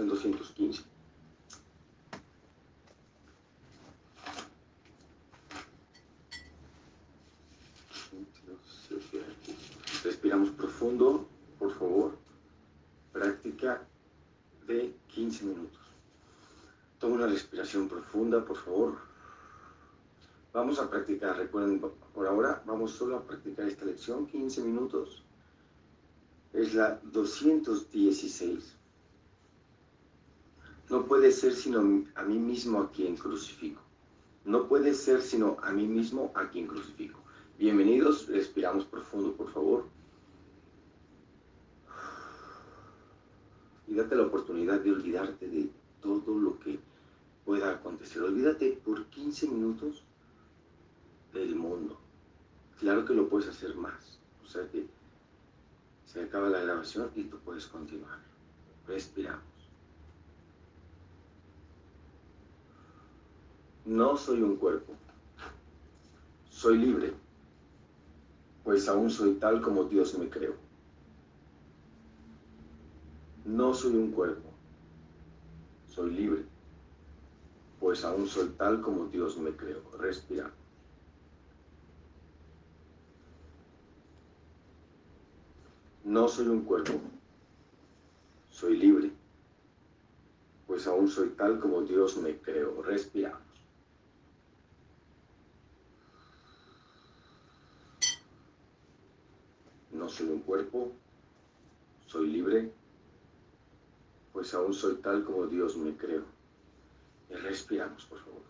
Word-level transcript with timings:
en 0.00 0.08
215. 0.08 0.82
Respiramos 10.02 10.50
profundo, 10.50 11.26
por 11.58 11.72
favor. 11.74 12.16
Práctica 13.12 13.86
de 14.66 14.94
15 15.08 15.44
minutos. 15.44 15.78
Toma 16.98 17.16
una 17.16 17.26
respiración 17.26 17.88
profunda, 17.88 18.44
por 18.44 18.56
favor. 18.56 18.98
Vamos 20.52 20.78
a 20.78 20.88
practicar, 20.90 21.36
recuerden, 21.36 21.80
por 21.80 22.26
ahora 22.26 22.62
vamos 22.66 22.92
solo 22.92 23.16
a 23.16 23.22
practicar 23.26 23.68
esta 23.68 23.84
lección, 23.84 24.26
15 24.26 24.62
minutos. 24.62 25.22
Es 26.52 26.74
la 26.74 26.98
216. 27.04 28.79
No 30.90 31.06
puede 31.06 31.30
ser 31.30 31.54
sino 31.54 31.78
a 32.16 32.24
mí 32.24 32.36
mismo 32.36 32.80
a 32.80 32.90
quien 32.90 33.16
crucifico. 33.16 33.80
No 34.44 34.66
puede 34.66 34.92
ser 34.92 35.22
sino 35.22 35.56
a 35.62 35.70
mí 35.70 35.86
mismo 35.86 36.32
a 36.34 36.50
quien 36.50 36.66
crucifico. 36.66 37.20
Bienvenidos, 37.56 38.26
respiramos 38.26 38.86
profundo, 38.86 39.32
por 39.36 39.52
favor. 39.52 39.84
Y 43.86 43.94
date 43.94 44.16
la 44.16 44.24
oportunidad 44.24 44.80
de 44.80 44.90
olvidarte 44.90 45.46
de 45.48 45.70
todo 46.02 46.36
lo 46.36 46.58
que 46.58 46.80
pueda 47.44 47.70
acontecer. 47.70 48.22
Olvídate 48.22 48.72
por 48.84 49.06
15 49.06 49.46
minutos 49.46 50.02
del 51.32 51.54
mundo. 51.54 52.00
Claro 52.80 53.04
que 53.04 53.14
lo 53.14 53.28
puedes 53.28 53.48
hacer 53.48 53.76
más. 53.76 54.18
O 54.44 54.48
sea 54.48 54.68
que 54.68 54.88
se 56.04 56.24
acaba 56.24 56.48
la 56.48 56.62
grabación 56.62 57.12
y 57.14 57.22
tú 57.22 57.38
puedes 57.38 57.68
continuar. 57.68 58.18
Respiramos. 58.88 59.59
No 63.90 64.16
soy 64.16 64.40
un 64.40 64.54
cuerpo. 64.54 64.92
Soy 66.48 66.78
libre, 66.78 67.12
pues 68.62 68.86
aún 68.86 69.10
soy 69.10 69.34
tal 69.34 69.60
como 69.60 69.82
Dios 69.82 70.16
me 70.16 70.30
creó. 70.30 70.54
No 73.44 73.74
soy 73.74 73.96
un 73.96 74.12
cuerpo. 74.12 74.48
Soy 75.88 76.12
libre, 76.12 76.44
pues 77.80 78.04
aún 78.04 78.28
soy 78.28 78.50
tal 78.50 78.80
como 78.80 79.06
Dios 79.06 79.36
me 79.38 79.50
creó. 79.56 79.82
Respira. 79.98 80.52
No 86.04 86.28
soy 86.28 86.46
un 86.46 86.62
cuerpo. 86.62 86.92
Soy 88.50 88.76
libre, 88.76 89.10
pues 90.68 90.86
aún 90.86 91.08
soy 91.08 91.30
tal 91.30 91.58
como 91.58 91.82
Dios 91.82 92.16
me 92.18 92.36
creó. 92.38 92.82
Respiramos. 92.82 93.50
No 100.00 100.08
soy 100.20 100.28
un 100.28 100.40
cuerpo, 100.40 100.92
soy 102.06 102.28
libre, 102.28 102.70
pues 104.34 104.52
aún 104.52 104.74
soy 104.74 104.96
tal 104.96 105.24
como 105.24 105.46
Dios 105.46 105.76
me 105.78 105.96
creó. 105.96 106.24
Y 107.30 107.34
respiramos, 107.34 108.04
por 108.04 108.18
favor. 108.18 108.42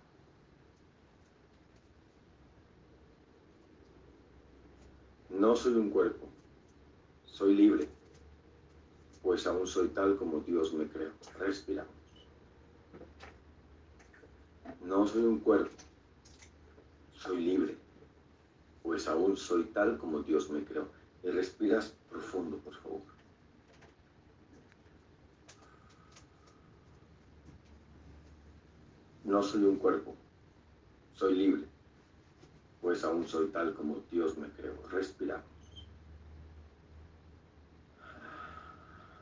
No 5.28 5.54
soy 5.54 5.74
un 5.74 5.90
cuerpo, 5.90 6.26
soy 7.24 7.54
libre, 7.54 7.88
pues 9.22 9.46
aún 9.46 9.66
soy 9.66 9.88
tal 9.88 10.16
como 10.16 10.40
Dios 10.40 10.74
me 10.74 10.88
creó. 10.88 11.12
Respiramos. 11.38 11.94
No 14.82 15.06
soy 15.06 15.22
un 15.22 15.38
cuerpo, 15.38 15.76
soy 17.14 17.44
libre, 17.44 17.76
pues 18.82 19.06
aún 19.06 19.36
soy 19.36 19.64
tal 19.66 19.98
como 19.98 20.22
Dios 20.22 20.50
me 20.50 20.64
creó. 20.64 20.99
Respiras 21.22 21.94
profundo, 22.08 22.56
por 22.58 22.74
favor. 22.74 23.02
No 29.24 29.42
soy 29.42 29.64
un 29.64 29.76
cuerpo, 29.76 30.16
soy 31.14 31.34
libre, 31.34 31.64
pues 32.80 33.04
aún 33.04 33.28
soy 33.28 33.48
tal 33.48 33.74
como 33.74 34.02
Dios 34.10 34.36
me 34.38 34.48
creó. 34.48 34.74
Respiramos. 34.88 35.44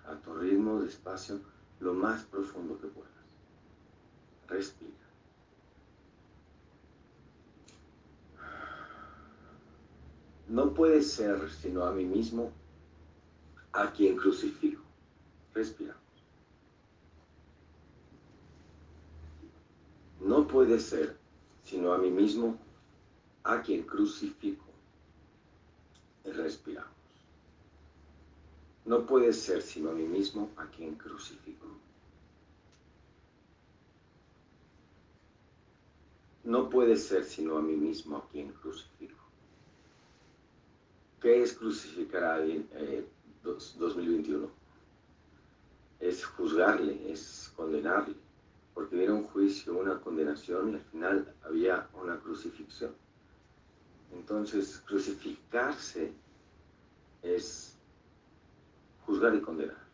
A 0.07 0.15
tu 0.15 0.35
ritmo, 0.35 0.81
despacio, 0.81 1.41
lo 1.81 1.93
más 1.93 2.23
profundo 2.25 2.81
que 2.81 2.87
puedas. 2.87 3.13
Respira. 4.47 5.08
No 10.49 10.73
puede 10.73 11.03
ser 11.03 11.51
sino 11.51 11.85
a 11.85 11.93
mí 11.93 12.05
mismo 12.05 12.51
a 13.73 13.93
quien 13.93 14.17
crucifico. 14.17 14.83
Respiramos. 15.53 16.03
No 20.21 20.47
puede 20.47 20.81
ser 20.81 21.19
sino 21.65 21.93
a 21.93 21.99
mí 21.99 22.11
mismo 22.11 22.59
a 23.45 23.61
quien 23.61 23.83
crucifico. 23.83 24.65
Respiramos. 26.25 26.97
No 28.87 29.05
puede 29.05 29.35
ser 29.35 29.61
sino 29.61 29.91
a 29.91 29.93
mí 29.93 30.05
mismo 30.05 30.51
a 30.57 30.67
quien 30.67 30.95
crucifico. 30.95 31.67
No 36.45 36.71
puede 36.71 36.97
ser 36.97 37.25
sino 37.25 37.59
a 37.59 37.61
mí 37.61 37.77
mismo 37.77 38.17
a 38.17 38.27
quien 38.29 38.51
crucifico. 38.53 39.18
¿Qué 41.21 41.43
es 41.43 41.53
crucificar 41.55 42.43
eh, 42.47 43.05
2021? 43.43 44.49
Es 45.99 46.25
juzgarle, 46.25 47.11
es 47.11 47.53
condenarle, 47.57 48.15
porque 48.73 49.03
era 49.03 49.15
un 49.15 49.25
juicio, 49.25 49.77
una 49.77 50.01
condenación 50.01 50.71
y 50.71 50.75
al 50.75 50.81
final 50.83 51.35
había 51.43 51.89
una 52.01 52.21
crucifixión. 52.21 52.95
Entonces, 54.13 54.81
crucificarse 54.87 56.13
es 57.23 57.77
juzgar 59.05 59.35
y 59.35 59.41
condenar. 59.41 59.89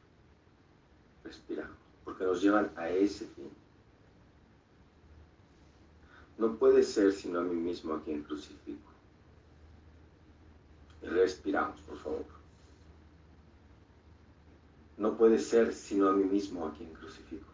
Respiramos, 1.24 1.78
porque 2.04 2.24
nos 2.24 2.42
llevan 2.42 2.70
a 2.76 2.90
ese 2.90 3.26
fin. 3.28 3.50
No 6.36 6.56
puede 6.56 6.82
ser 6.82 7.12
sino 7.12 7.40
a 7.40 7.44
mí 7.44 7.54
mismo 7.54 7.94
a 7.94 8.02
quien 8.02 8.22
crucifico. 8.24 8.93
Respiramos, 11.04 11.80
por 11.82 11.98
favor. 11.98 12.24
No 14.96 15.16
puede 15.16 15.38
ser 15.38 15.74
sino 15.74 16.08
a 16.08 16.12
mí 16.12 16.24
mismo 16.24 16.66
a 16.66 16.72
quien 16.72 16.92
crucifico. 16.94 17.46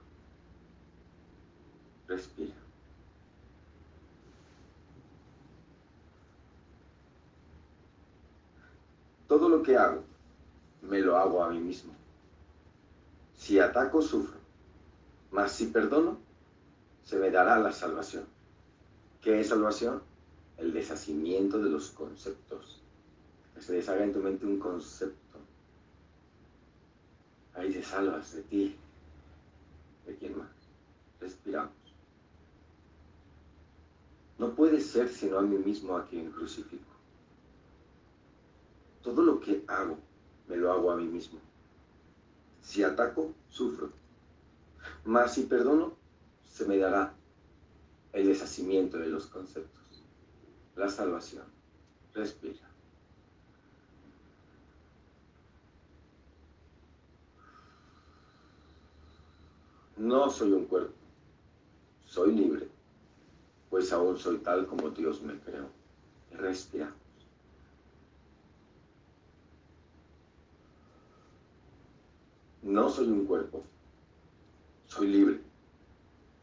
Respira. 2.06 2.54
Todo 9.26 9.48
lo 9.48 9.62
que 9.62 9.76
hago, 9.76 10.02
me 10.82 11.00
lo 11.00 11.16
hago 11.16 11.42
a 11.42 11.50
mí 11.50 11.60
mismo. 11.60 11.92
Si 13.36 13.58
ataco, 13.58 14.02
sufro. 14.02 14.38
Mas 15.30 15.52
si 15.52 15.66
perdono, 15.66 16.18
se 17.04 17.16
me 17.16 17.30
dará 17.30 17.58
la 17.58 17.72
salvación. 17.72 18.24
¿Qué 19.22 19.40
es 19.40 19.48
salvación? 19.48 20.02
El 20.58 20.72
deshacimiento 20.72 21.58
de 21.58 21.70
los 21.70 21.90
conceptos 21.90 22.79
se 23.60 23.74
deshaga 23.74 24.04
en 24.04 24.12
tu 24.12 24.20
mente 24.20 24.46
un 24.46 24.58
concepto. 24.58 25.38
Ahí 27.54 27.72
te 27.72 27.82
salvas 27.82 28.34
de 28.34 28.42
ti. 28.42 28.76
¿De 30.06 30.16
quién 30.16 30.38
más? 30.38 30.48
Respiramos. 31.20 31.72
No 34.38 34.54
puede 34.54 34.80
ser 34.80 35.08
sino 35.08 35.38
a 35.38 35.42
mí 35.42 35.58
mismo 35.58 35.96
a 35.96 36.06
quien 36.06 36.30
crucifico. 36.30 36.84
Todo 39.02 39.22
lo 39.22 39.40
que 39.40 39.64
hago, 39.66 39.98
me 40.48 40.56
lo 40.56 40.72
hago 40.72 40.90
a 40.90 40.96
mí 40.96 41.04
mismo. 41.04 41.38
Si 42.62 42.82
ataco, 42.82 43.34
sufro. 43.50 43.90
Mas 45.04 45.34
si 45.34 45.42
perdono, 45.42 45.94
se 46.44 46.64
me 46.64 46.78
dará 46.78 47.14
el 48.12 48.26
deshacimiento 48.26 48.98
de 48.98 49.08
los 49.08 49.26
conceptos, 49.26 50.02
la 50.76 50.88
salvación. 50.88 51.44
Respira. 52.14 52.69
No 60.00 60.30
soy 60.30 60.52
un 60.52 60.64
cuerpo, 60.64 60.94
soy 62.06 62.32
libre, 62.34 62.66
pues 63.68 63.92
aún 63.92 64.16
soy 64.18 64.38
tal 64.38 64.66
como 64.66 64.88
Dios 64.88 65.20
me 65.20 65.38
creó. 65.38 65.68
Respiramos. 66.30 66.96
No 72.62 72.88
soy 72.88 73.08
un 73.08 73.26
cuerpo, 73.26 73.62
Soy 74.86 75.08
libre, 75.08 75.40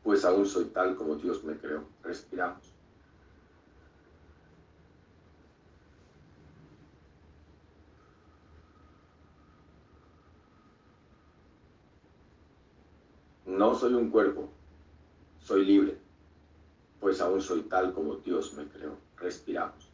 pues 0.03 0.23
aún 0.23 0.45
soy 0.45 0.65
tal 0.65 0.95
como 0.95 1.15
Dios 1.15 1.43
me 1.43 1.57
creó. 1.57 1.83
Respiramos. 2.03 2.76
No 13.57 13.73
soy 13.73 13.95
un 13.95 14.11
cuerpo, 14.11 14.49
soy 15.39 15.65
libre, 15.65 15.97
pues 16.99 17.19
aún 17.21 17.41
soy 17.41 17.63
tal 17.63 17.91
como 17.91 18.17
Dios 18.17 18.53
me 18.53 18.67
creó. 18.67 18.95
Respiramos. 19.17 19.91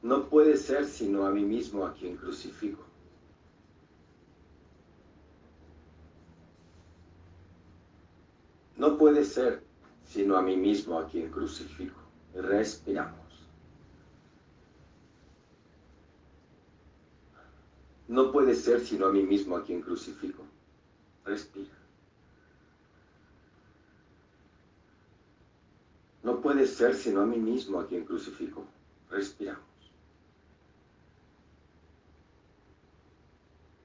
No 0.00 0.28
puede 0.28 0.56
ser 0.56 0.86
sino 0.86 1.26
a 1.26 1.32
mí 1.32 1.42
mismo 1.42 1.84
a 1.84 1.92
quien 1.92 2.16
crucifico. 2.16 2.84
No 8.76 8.96
puede 8.96 9.24
ser 9.24 9.64
sino 10.04 10.36
a 10.36 10.42
mí 10.42 10.56
mismo 10.56 11.00
a 11.00 11.08
quien 11.08 11.32
crucifico. 11.32 11.97
Respiramos. 12.34 13.18
No 18.08 18.32
puede 18.32 18.54
ser 18.54 18.80
sino 18.80 19.06
a 19.06 19.12
mí 19.12 19.22
mismo 19.22 19.56
a 19.56 19.64
quien 19.64 19.82
crucifico. 19.82 20.42
Respira. 21.24 21.74
No 26.22 26.40
puede 26.40 26.66
ser 26.66 26.94
sino 26.94 27.20
a 27.20 27.26
mí 27.26 27.38
mismo 27.38 27.80
a 27.80 27.86
quien 27.86 28.04
crucifico. 28.04 28.64
Respiramos. 29.10 29.64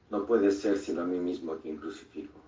No 0.09 0.25
puede 0.25 0.51
ser 0.51 0.77
sino 0.77 1.01
a 1.01 1.05
mí 1.05 1.19
mismo 1.19 1.53
a 1.53 1.59
quien 1.59 1.77
crucifico. 1.77 2.39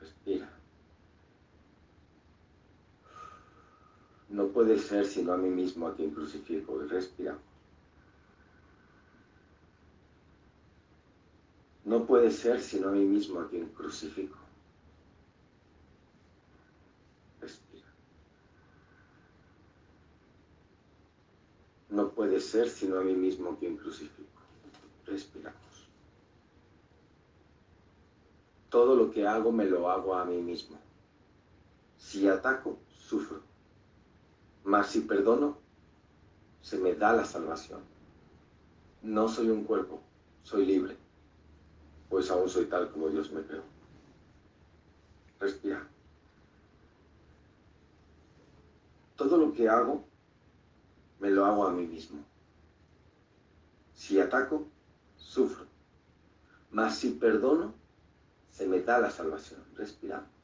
Respira. 0.00 0.48
No 4.30 4.46
puede 4.48 4.78
ser 4.78 5.06
sino 5.06 5.32
a 5.32 5.36
mí 5.36 5.50
mismo 5.50 5.88
a 5.88 5.94
quien 5.94 6.12
crucifico 6.12 6.82
y 6.82 6.86
respiramos. 6.86 7.42
No 11.84 12.06
puede 12.06 12.30
ser 12.30 12.60
sino 12.60 12.88
a 12.88 12.92
mí 12.92 13.04
mismo 13.04 13.40
a 13.40 13.48
quien 13.48 13.66
crucifico. 13.70 14.38
Respira. 17.40 17.86
No 21.88 22.10
puede 22.10 22.40
ser 22.40 22.70
sino 22.70 23.00
a 23.00 23.02
mí 23.02 23.14
mismo 23.14 23.50
a 23.50 23.58
quien 23.58 23.76
crucifico. 23.76 24.40
Respiramos. 25.06 25.88
Todo 28.68 28.94
lo 28.94 29.10
que 29.10 29.26
hago 29.26 29.50
me 29.50 29.64
lo 29.64 29.90
hago 29.90 30.14
a 30.14 30.24
mí 30.24 30.40
mismo. 30.40 30.78
Si 31.98 32.28
ataco, 32.28 32.78
sufro. 32.92 33.49
Mas 34.64 34.88
si 34.88 35.00
perdono, 35.00 35.58
se 36.62 36.78
me 36.78 36.94
da 36.94 37.12
la 37.12 37.24
salvación. 37.24 37.80
No 39.02 39.28
soy 39.28 39.48
un 39.48 39.64
cuerpo, 39.64 40.00
soy 40.42 40.66
libre 40.66 40.96
pues 42.10 42.28
aún 42.28 42.48
soy 42.48 42.66
tal 42.66 42.90
como 42.90 43.08
Dios 43.08 43.30
me 43.30 43.42
creó. 43.42 43.62
Respira. 45.38 45.86
Todo 49.16 49.38
lo 49.38 49.52
que 49.52 49.68
hago, 49.68 50.04
me 51.20 51.30
lo 51.30 51.46
hago 51.46 51.66
a 51.66 51.70
mí 51.70 51.86
mismo. 51.86 52.18
Si 53.94 54.18
ataco, 54.18 54.66
sufro. 55.16 55.66
Mas 56.72 56.98
si 56.98 57.10
perdono, 57.10 57.74
se 58.50 58.66
me 58.66 58.80
da 58.80 58.98
la 58.98 59.10
salvación. 59.10 59.62
Respiramos. 59.76 60.39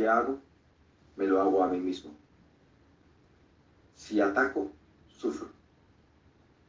Que 0.00 0.08
hago, 0.08 0.38
me 1.14 1.26
lo 1.26 1.42
hago 1.42 1.62
a 1.62 1.68
mí 1.68 1.78
mismo. 1.78 2.10
Si 3.94 4.18
ataco, 4.18 4.70
sufro. 5.10 5.50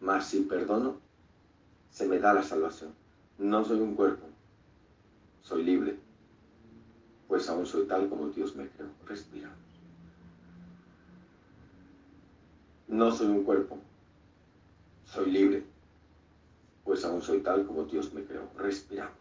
Mas 0.01 0.27
si 0.27 0.41
perdono, 0.41 0.97
se 1.91 2.09
me 2.09 2.19
da 2.19 2.33
la 2.33 2.43
salvación. 2.43 2.93
No 3.37 3.63
soy 3.63 3.79
un 3.79 3.95
cuerpo, 3.95 4.27
soy 5.43 5.63
libre, 5.63 5.97
pues 7.29 7.47
aún 7.47 7.65
soy 7.65 7.87
tal 7.87 8.09
como 8.09 8.27
Dios 8.27 8.53
me 8.57 8.67
creó. 8.67 8.89
Respiramos. 9.05 9.57
No 12.89 13.13
soy 13.13 13.27
un 13.27 13.45
cuerpo, 13.45 13.77
soy 15.05 15.31
libre, 15.31 15.63
pues 16.83 17.05
aún 17.05 17.21
soy 17.21 17.39
tal 17.39 17.65
como 17.65 17.85
Dios 17.85 18.13
me 18.13 18.25
creó. 18.25 18.49
Respiramos. 18.57 19.20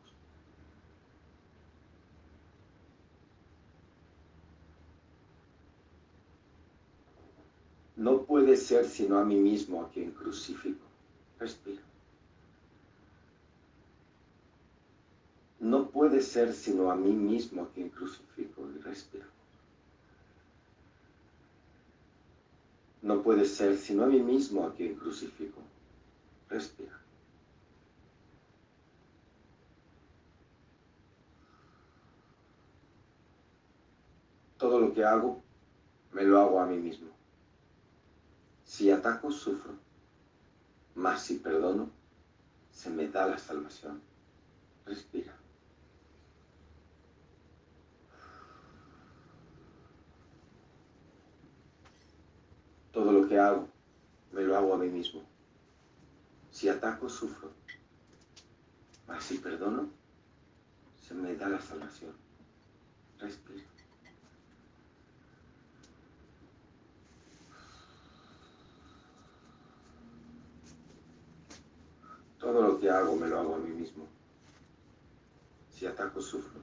No 8.01 8.23
puede 8.23 8.57
ser 8.57 8.87
sino 8.87 9.19
a 9.19 9.27
mí 9.27 9.37
mismo 9.37 9.83
a 9.83 9.91
quien 9.91 10.13
crucifico. 10.13 10.87
Respira. 11.39 11.83
No 15.59 15.91
puede 15.91 16.23
ser 16.23 16.55
sino 16.55 16.91
a 16.91 16.97
mí 16.97 17.13
mismo 17.13 17.61
a 17.61 17.69
quien 17.69 17.91
crucifico 17.91 18.67
y 18.75 18.79
respira. 18.79 19.27
No 23.03 23.23
puede 23.23 23.45
ser 23.45 23.77
sino 23.77 24.05
a 24.05 24.07
mí 24.07 24.19
mismo 24.19 24.67
a 24.67 24.73
quien 24.73 24.95
crucifico. 24.95 25.61
Respira. 26.49 26.99
Todo 34.57 34.81
lo 34.81 34.95
que 34.95 35.05
hago, 35.05 35.43
me 36.15 36.23
lo 36.23 36.41
hago 36.41 36.61
a 36.61 36.67
mí 36.67 36.79
mismo. 36.79 37.20
Si 38.71 38.89
ataco, 38.89 39.33
sufro, 39.33 39.75
mas 40.95 41.23
si 41.23 41.39
perdono, 41.39 41.91
se 42.71 42.89
me 42.89 43.09
da 43.09 43.27
la 43.27 43.37
salvación. 43.37 44.01
Respira. 44.87 45.35
Todo 52.93 53.11
lo 53.11 53.27
que 53.27 53.41
hago, 53.41 53.67
me 54.31 54.43
lo 54.43 54.57
hago 54.57 54.75
a 54.75 54.79
mí 54.79 54.87
mismo. 54.87 55.25
Si 56.53 56.69
ataco, 56.69 57.09
sufro, 57.09 57.51
mas 59.09 59.25
si 59.25 59.39
perdono, 59.39 59.91
se 61.03 61.13
me 61.15 61.35
da 61.35 61.49
la 61.49 61.61
salvación. 61.61 62.15
Respira. 63.19 63.80
Todo 72.41 72.63
lo 72.63 72.81
que 72.81 72.89
hago 72.89 73.15
me 73.17 73.29
lo 73.29 73.39
hago 73.39 73.55
a 73.55 73.59
mí 73.59 73.69
mismo. 73.69 74.07
Si 75.77 75.87
ataco, 75.87 76.23
sufro. 76.23 76.61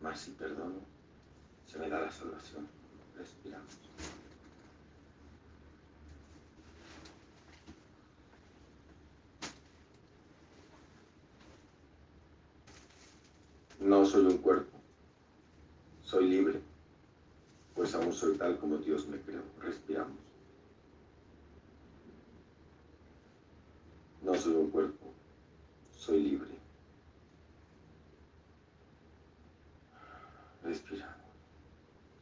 Mas 0.00 0.20
si 0.20 0.32
perdono, 0.32 0.80
se 1.66 1.78
me 1.78 1.88
da 1.88 2.00
la 2.00 2.10
salvación. 2.10 2.66
Respiramos. 3.16 3.78
No 13.78 14.04
soy 14.04 14.26
un 14.26 14.38
cuerpo, 14.38 14.78
soy 16.04 16.28
libre, 16.28 16.60
pues 17.74 17.94
aún 17.94 18.12
soy 18.12 18.36
tal 18.36 18.58
como 18.58 18.76
Dios 18.76 19.06
me 19.08 19.18
creó. 19.20 19.42
Respiramos. 19.58 20.18
No 24.22 24.29
soy 24.40 24.54
un 24.54 24.70
cuerpo, 24.70 25.12
soy 25.96 26.22
libre. 26.22 26.50
Respira. 30.62 31.16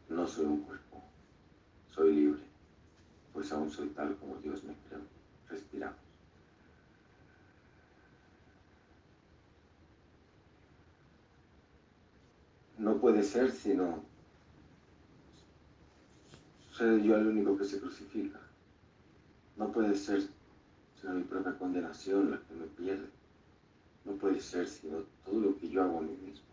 No 0.08 0.26
soy 0.26 0.46
un 0.46 0.62
cuerpo, 0.62 1.02
soy 1.94 2.14
libre, 2.14 2.42
pues 3.32 3.52
aún 3.52 3.70
soy 3.70 3.88
tal 3.90 4.16
como 4.16 4.36
Dios 4.36 4.64
me 4.64 4.74
creó. 4.88 5.00
Respiramos. 5.48 5.98
No 12.78 12.98
puede 12.98 13.22
ser 13.22 13.50
sino 13.50 14.02
ser 16.72 17.02
yo 17.02 17.16
el 17.16 17.26
único 17.26 17.56
que 17.58 17.64
se 17.64 17.80
crucifica. 17.80 18.40
No 19.56 19.70
puede 19.72 19.94
ser 19.96 20.37
sino 21.00 21.14
mi 21.14 21.22
propia 21.22 21.56
condenación 21.58 22.30
la 22.30 22.40
que 22.40 22.54
me 22.54 22.66
pierde. 22.66 23.08
No 24.04 24.12
puede 24.14 24.40
ser 24.40 24.66
sino 24.68 25.02
todo 25.24 25.40
lo 25.40 25.56
que 25.58 25.68
yo 25.68 25.82
hago 25.82 25.98
a 25.98 26.02
mí 26.02 26.16
mismo. 26.16 26.46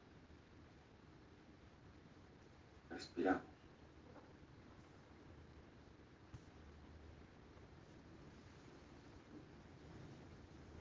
Respiramos. 2.89 3.43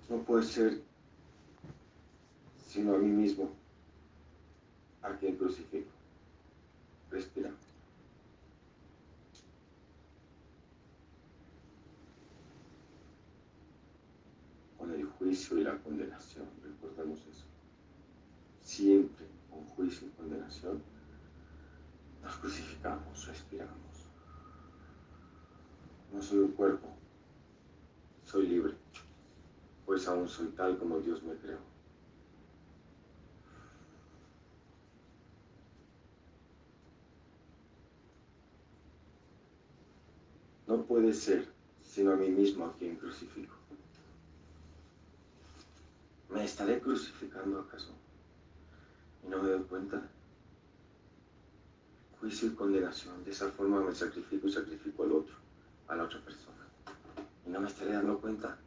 No 0.09 0.19
puede 0.23 0.45
ser 0.45 0.83
sino 2.69 2.95
a 2.95 2.99
mí 2.99 3.09
mismo 3.09 3.51
a 5.03 5.17
quien 5.17 5.37
crucifico. 5.37 5.91
Respiramos. 7.11 7.61
Con 14.77 14.93
el 14.93 15.07
juicio 15.35 15.59
y 15.59 15.65
la 15.65 15.77
condenación, 15.79 16.47
recordemos 16.63 17.19
eso. 17.29 17.45
Siempre 18.63 19.27
con 19.51 19.65
juicio 19.65 20.07
y 20.07 20.11
condenación 20.11 20.81
nos 22.23 22.37
crucificamos, 22.37 23.27
respiramos. 23.27 23.75
No 26.13 26.23
soy 26.23 26.39
un 26.39 26.53
cuerpo, 26.53 26.87
soy 28.25 28.47
libre, 28.47 28.75
pues 29.85 30.07
aún 30.07 30.29
soy 30.29 30.47
tal 30.51 30.79
como 30.79 31.01
Dios 31.01 31.21
me 31.25 31.35
creó. 31.35 31.59
No 40.69 40.85
puede 40.85 41.13
ser 41.13 41.53
sino 41.83 42.13
a 42.13 42.17
mí 42.17 42.29
mismo 42.29 42.67
a 42.67 42.73
quien 42.77 42.95
crucifico. 42.95 43.64
¿Me 46.35 46.43
estaré 46.43 46.81
crucificando 46.81 47.61
acaso? 47.61 47.95
Y 49.23 49.29
no 49.29 49.41
me 49.41 49.51
doy 49.51 49.63
cuenta 49.63 50.03
juicio 52.19 52.49
y 52.49 52.55
condenación. 52.57 53.23
De 53.23 53.31
esa 53.31 53.51
forma 53.53 53.81
me 53.81 53.95
sacrifico 53.95 54.49
y 54.49 54.53
sacrifico 54.53 55.05
al 55.05 55.13
otro, 55.13 55.37
a 55.87 55.95
la 55.95 56.03
otra 56.03 56.21
persona. 56.23 56.67
Y 57.47 57.51
no 57.51 57.61
me 57.61 57.69
estaré 57.69 57.93
dando 57.93 58.19
cuenta. 58.19 58.59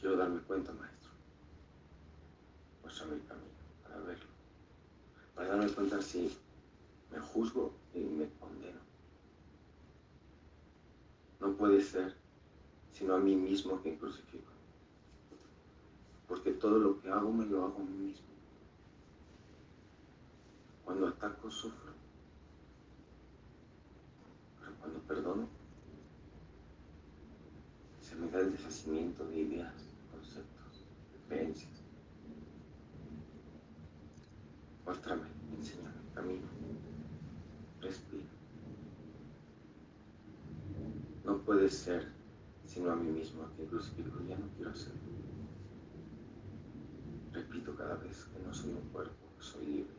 Quiero 0.00 0.16
darme 0.16 0.40
cuenta, 0.40 0.72
maestro. 0.72 1.10
Muéstrame 2.82 3.14
el 3.14 3.24
camino 3.24 3.46
para 3.84 4.00
verlo. 4.00 4.26
Para 5.36 5.48
darme 5.48 5.70
cuenta 5.70 6.02
si 6.02 6.36
me 7.12 7.20
juzgo 7.20 7.72
y 7.94 8.00
me 8.00 8.28
condeno. 8.40 8.80
No 11.38 11.52
puede 11.52 11.80
ser 11.80 12.16
sino 12.98 13.14
a 13.14 13.20
mí 13.20 13.36
mismo 13.36 13.76
a 13.76 13.80
quien 13.80 13.96
crucifico. 13.96 14.50
Porque 16.26 16.50
todo 16.50 16.78
lo 16.78 17.00
que 17.00 17.08
hago 17.08 17.32
me 17.32 17.46
lo 17.46 17.64
hago 17.64 17.76
a 17.76 17.84
mí 17.84 18.08
mismo. 18.08 18.26
Cuando 20.84 21.06
ataco, 21.06 21.48
sufro. 21.48 21.92
Pero 24.58 24.72
cuando 24.80 24.98
perdono, 25.00 25.46
se 28.00 28.16
me 28.16 28.28
da 28.30 28.40
el 28.40 28.52
deshacimiento 28.52 29.24
de 29.26 29.42
ideas, 29.42 29.74
conceptos, 30.10 30.84
creencias. 31.28 31.70
Muéstrame, 34.84 35.28
enséñame 35.56 35.94
camino. 36.14 36.48
Respira. 37.80 38.26
No 41.24 41.38
puede 41.38 41.68
ser 41.68 42.17
sino 42.78 42.92
a 42.92 42.96
mí 42.96 43.10
mismo 43.10 43.42
a 43.42 43.50
quien 43.56 43.66
crucifico. 43.66 44.20
Ya 44.28 44.38
no 44.38 44.46
quiero 44.54 44.70
hacerlo. 44.70 45.00
Repito 47.32 47.74
cada 47.74 47.96
vez 47.96 48.24
que 48.26 48.38
no 48.38 48.54
soy 48.54 48.70
un 48.70 48.88
cuerpo, 48.92 49.16
que 49.36 49.44
soy 49.44 49.66
libre 49.66 49.98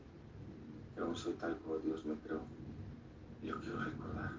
que 0.95 1.01
aún 1.01 1.15
soy 1.15 1.33
tal 1.33 1.57
como 1.59 1.77
Dios 1.79 2.05
me 2.05 2.15
creó. 2.15 2.41
Y 3.41 3.47
yo 3.47 3.59
quiero 3.59 3.79
recordar, 3.83 4.31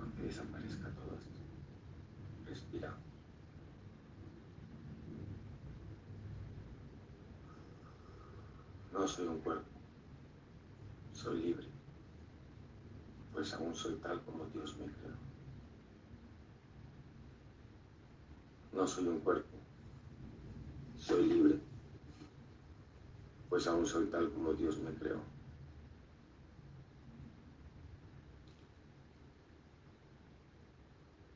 aunque 0.00 0.22
desaparezca 0.22 0.90
todo 0.90 1.16
esto. 1.16 1.40
Respiramos. 2.46 3.00
No 8.92 9.08
soy 9.08 9.26
un 9.28 9.40
cuerpo, 9.40 9.68
soy 11.12 11.42
libre, 11.42 11.66
pues 13.32 13.52
aún 13.52 13.74
soy 13.74 13.96
tal 13.96 14.22
como 14.24 14.46
Dios 14.46 14.76
me 14.78 14.86
creó. 14.86 15.35
No 18.76 18.86
soy 18.86 19.08
un 19.08 19.18
cuerpo, 19.20 19.56
soy 20.96 21.26
libre 21.26 21.58
pues 23.56 23.66
aún 23.68 23.86
soy 23.86 24.04
tal 24.08 24.30
como 24.32 24.52
Dios 24.52 24.78
me 24.78 24.92
creó. 24.92 25.18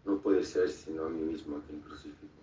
No 0.04 0.18
puede 0.18 0.44
ser 0.44 0.68
sino 0.68 1.06
a 1.06 1.08
mí 1.08 1.22
mismo 1.22 1.56
a 1.56 1.62
quien 1.62 1.80
crucifico. 1.80 2.34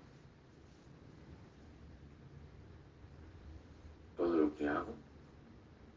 Todo 4.15 4.35
lo 4.35 4.55
que 4.55 4.67
hago, 4.67 4.95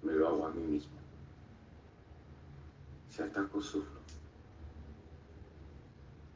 me 0.02 0.12
lo 0.12 0.28
hago 0.28 0.47
a 0.47 0.50
mí 0.50 0.62
mismo. 0.62 0.99
Si 3.09 3.23
ataco, 3.23 3.62
sufro. 3.62 4.00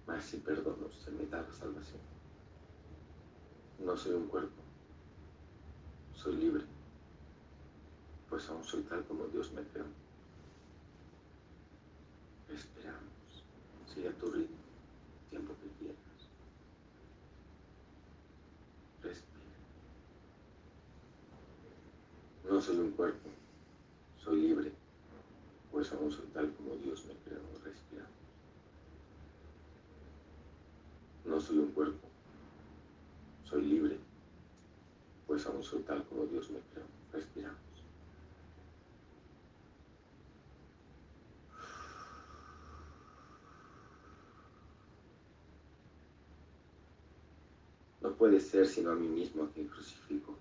Mas 0.06 0.25
si 0.25 0.38
perdono, 0.38 0.90
se 0.90 1.11
me 1.11 1.26
da 1.26 1.42
la 1.42 1.52
salvación. 1.52 2.13
No 3.85 3.97
soy 3.97 4.14
un 4.14 4.26
cuerpo, 4.29 4.62
soy 6.14 6.37
libre 6.37 6.64
pues 8.35 8.49
aún 8.49 8.64
soy 8.64 8.83
tal 8.83 9.05
como 9.05 9.26
Dios 9.29 9.53
me 9.53 9.62
creó. 9.62 9.85
Esperamos. 12.53 13.45
Sigue 13.87 14.09
a 14.09 14.12
tu 14.12 14.26
ritmo, 14.29 14.57
tiempo 15.31 15.55
que 15.62 15.69
quieras. 15.79 15.97
Respira. 19.03 19.45
No 22.50 22.61
soy 22.61 22.79
un 22.79 22.91
cuerpo, 22.91 23.29
soy 24.19 24.41
libre, 24.41 24.73
pues 25.71 25.93
aún 25.93 26.11
soy 26.11 26.26
tal 26.35 26.53
como 26.55 26.75
Dios 26.75 27.05
me 27.07 27.14
creó. 27.19 27.41
Respiramos. 27.62 28.11
No 31.25 31.41
soy 31.41 31.59
un 31.59 31.71
cuerpo, 31.71 32.09
soy 33.45 33.63
libre, 33.63 33.99
pues 35.27 35.47
aún 35.47 35.63
soy 35.63 35.83
tal 35.83 36.05
como 36.05 36.27
Dios 36.27 36.51
me 36.51 36.61
creó. 36.73 36.87
Respiramos. 37.13 37.75
puede 48.25 48.41
ser 48.41 48.67
sino 48.67 48.91
a 48.91 48.95
mí 48.95 49.07
mismo 49.07 49.45
a 49.45 49.51
quien 49.51 49.69
crucifico. 49.69 50.35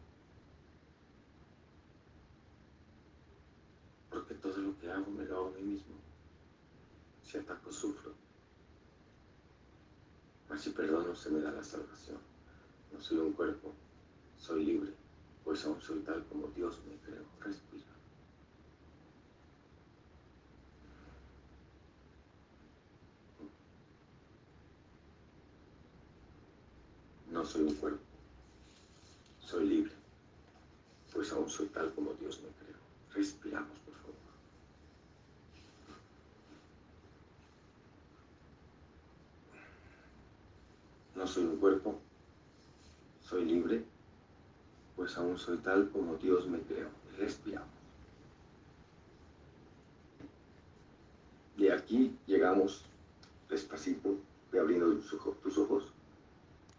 Porque 4.10 4.36
todo 4.36 4.57
lo 4.57 4.77
que 4.79 4.89
hago 4.89 5.12
me 5.12 5.25
lo 5.25 5.38
hago 5.38 5.48
a 5.48 5.51
mí 5.51 5.63
mismo. 5.63 5.95
Si 7.24 7.38
ataco, 7.38 7.72
sufro. 7.72 8.13
Mas 10.50 10.62
si 10.62 10.69
perdono, 10.69 11.15
se 11.15 11.29
me 11.29 11.41
da 11.41 11.51
la 11.51 11.63
salvación. 11.63 12.32
No 12.93 13.01
soy 13.01 13.17
un 13.17 13.33
cuerpo, 13.33 13.73
soy 14.38 14.65
libre, 14.65 14.93
pues 15.43 15.65
aún 15.65 15.81
soy 15.81 16.00
tal 16.01 16.23
como 16.25 16.47
Dios 16.55 16.79
me 16.88 16.95
creó. 16.97 17.23
Respira. 17.41 17.83
No 27.31 27.43
soy 27.43 27.63
un 27.63 27.73
cuerpo, 27.75 28.03
soy 29.41 29.67
libre, 29.67 29.91
pues 31.12 31.31
aún 31.33 31.50
soy 31.50 31.65
tal 31.67 31.91
como 31.95 32.13
Dios 32.13 32.39
me 32.41 32.50
creó. 32.50 32.77
Respiramos, 33.15 33.77
por 33.79 33.95
favor. 33.95 34.15
No 41.15 41.27
soy 41.27 41.45
un 41.45 41.57
cuerpo, 41.57 42.00
soy 43.23 43.45
libre, 43.45 43.83
pues 44.95 45.17
aún 45.17 45.37
soy 45.37 45.57
tal 45.57 45.89
como 45.89 46.17
Dios 46.17 46.47
me 46.47 46.59
creó. 46.59 46.89
Respiramos. 47.17 47.69
De 51.57 51.71
aquí 51.71 52.15
llegamos 52.27 52.83
despacito, 53.49 54.17
y 54.51 54.57
abriendo 54.57 54.93
tus 55.41 55.57
ojos 55.57 55.92